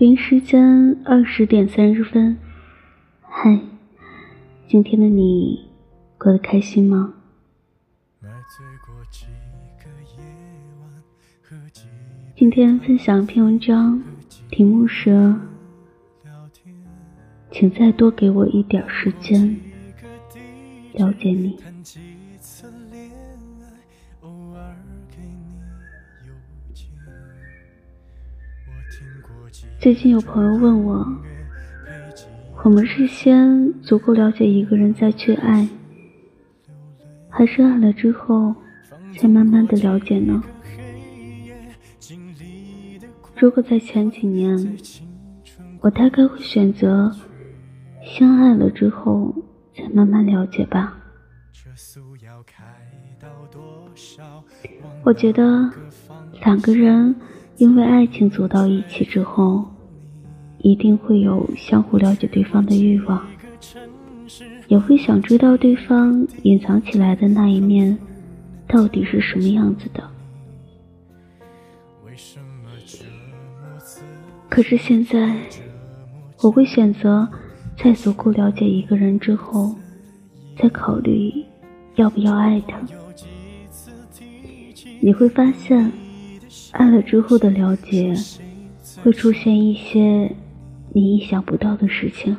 [0.00, 2.34] 北京时间二十点三十分，
[3.20, 3.60] 嗨，
[4.66, 5.68] 今天的你
[6.16, 7.12] 过得开心吗？
[12.34, 14.02] 今天分享一篇文章，
[14.48, 15.34] 题目是，
[17.52, 19.54] 请再多给我一点时间，
[20.94, 21.58] 了解你。
[29.78, 31.06] 最近有朋友问我，
[32.62, 35.66] 我们是先足够了解一个人再去爱，
[37.28, 38.54] 还是爱了之后
[39.16, 40.42] 才慢慢的了解呢？
[43.36, 44.76] 如果在前几年，
[45.80, 47.10] 我大概会选择
[48.04, 49.34] 先爱了之后
[49.74, 50.98] 再慢慢了解吧。
[55.02, 55.70] 我觉得
[56.44, 57.16] 两个人。
[57.60, 59.62] 因为爱情走到一起之后，
[60.62, 63.22] 一定会有相互了解对方的欲望，
[64.66, 67.98] 也会想知道对方隐藏起来的那一面
[68.66, 70.02] 到底是什么样子的。
[74.48, 75.36] 可是现在，
[76.42, 77.28] 我会选择
[77.76, 79.76] 在足够了解一个人之后，
[80.56, 81.30] 再考虑
[81.96, 82.80] 要不要爱他。
[85.02, 85.92] 你会发现。
[86.72, 88.14] 爱了之后的了解，
[89.02, 90.30] 会出现一些
[90.92, 92.36] 你意想不到的事情。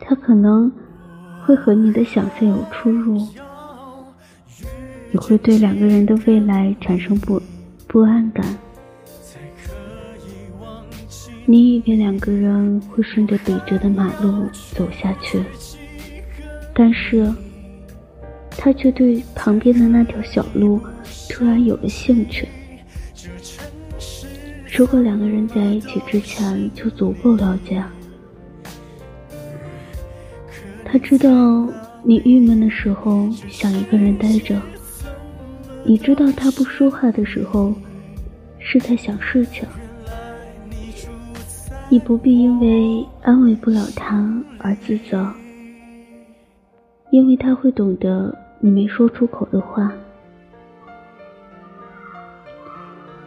[0.00, 0.70] 他可能
[1.44, 3.18] 会和你的想象有出入，
[5.12, 7.40] 也会对两个人的未来产生不
[7.86, 8.44] 不安感。
[11.46, 15.42] 你以为两个人会顺着笔直的马路走下去，
[16.74, 17.30] 但是
[18.56, 20.80] 他却对旁边的那条小路
[21.28, 22.48] 突然有了兴趣。
[24.76, 27.82] 如果两个人在一起之前就足够了解，
[30.84, 31.28] 他知道
[32.02, 34.60] 你郁闷的时候想一个人待着，
[35.84, 37.72] 你知道他不说话的时候
[38.58, 39.68] 是在想事情，
[41.88, 45.32] 你不必因为安慰不了他而自责，
[47.12, 49.92] 因为他会懂得你没说出口的话。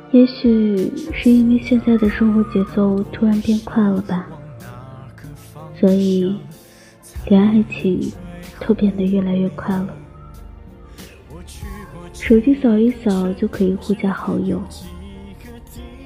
[0.10, 4.28] 也许是因为现在的生活节奏突然变快了吧，
[5.80, 6.40] 所以
[7.28, 8.12] 连爱情
[8.62, 9.94] 都变得越来越快了。
[12.14, 14.60] 手机扫一扫就可以互加好友，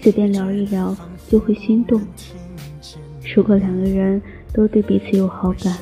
[0.01, 0.93] 随便聊一聊
[1.29, 2.01] 就会心动。
[3.33, 4.21] 如果两个人
[4.51, 5.77] 都对彼此有好感，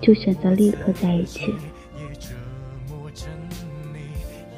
[0.00, 1.54] 就选择立刻在一起。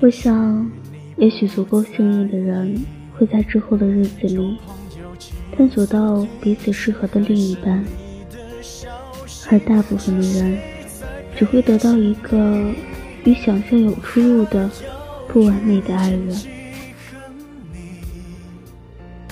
[0.01, 0.71] 我想。
[1.17, 4.57] 也许足够幸运的人，会在之后的日子里
[5.55, 7.85] 探索到彼此适合的另一半，
[9.51, 10.59] 而大部分的人
[11.37, 12.73] 只会得到一个
[13.25, 14.71] 与想象有出入的
[15.29, 16.35] 不完美的爱人。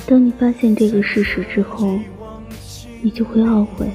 [0.06, 1.98] 当你发现这个事实之后，
[3.00, 3.88] 你就会懊悔。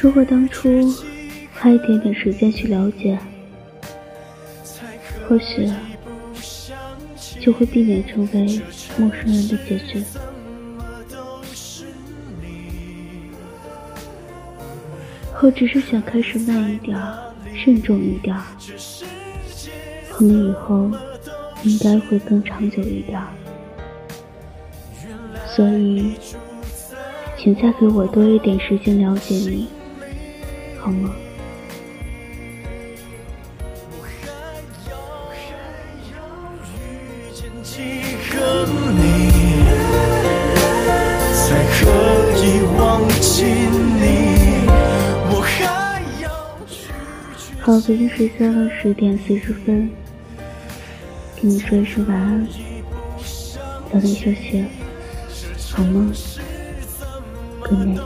[0.00, 0.70] 如果当初
[1.52, 3.18] 花一点点时间去了解。
[5.28, 5.70] 或许
[7.40, 8.60] 就会避免成为
[8.98, 10.04] 陌生人的结局。
[15.42, 16.98] 我只是想开始慢一点，
[17.54, 18.36] 慎重一点，
[20.18, 20.90] 我们以后
[21.64, 23.18] 应该会更长久一点。
[25.56, 26.14] 所以，
[27.38, 29.68] 请再给我多一点时间了解你，
[30.78, 31.10] 好吗？
[47.62, 49.90] 好，北京时间二十点四十分，
[51.40, 52.48] 跟你说一声晚安，
[53.92, 54.64] 早点休息，
[55.72, 56.10] 好吗
[57.60, 58.00] ？Good night。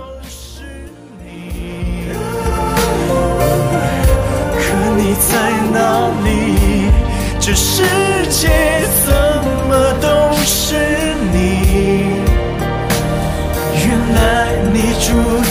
[4.59, 4.65] 可
[4.97, 5.33] 你在
[5.73, 5.79] 哪
[6.25, 6.29] 里？
[7.41, 7.83] 这世
[8.29, 9.04] 界。
[15.15, 15.44] true